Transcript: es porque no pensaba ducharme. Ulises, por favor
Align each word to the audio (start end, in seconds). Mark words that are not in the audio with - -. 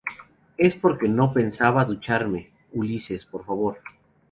es 0.57 0.73
porque 0.75 1.07
no 1.07 1.31
pensaba 1.31 1.85
ducharme. 1.85 2.49
Ulises, 2.73 3.23
por 3.23 3.45
favor 3.45 3.79